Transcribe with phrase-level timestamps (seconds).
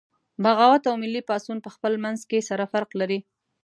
[0.43, 3.19] بغاوت او ملي پاڅون پخپل منځ کې سره فرق لري